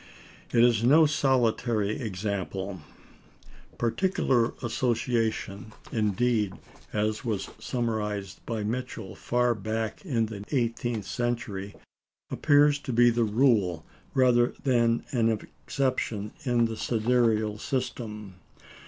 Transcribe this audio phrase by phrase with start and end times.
[0.51, 2.81] It is no solitary example.
[3.77, 6.53] Particular association, indeed
[6.91, 11.75] as was surmised by Michell far back in the eighteenth century
[12.31, 13.85] appears to be the rule
[14.15, 15.29] rather than an
[15.63, 18.37] exception in the sidereal system.